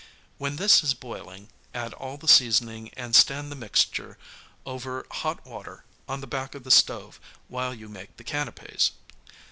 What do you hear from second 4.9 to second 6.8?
hot water on the back of the